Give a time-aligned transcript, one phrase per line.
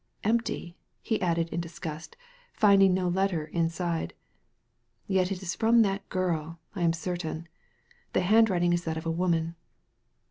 [0.23, 2.17] Empty I" he added in disgust,
[2.55, 4.15] finding no letter in side."
[5.07, 7.47] Yet it is from that girl, I am certain.
[8.13, 9.53] The handwriting is that of a woman.